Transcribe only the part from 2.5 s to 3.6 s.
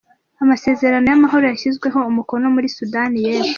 muri Sudani y’Epfo